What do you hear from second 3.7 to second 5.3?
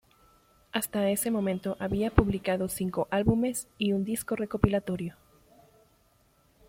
y un disco recopilatorio.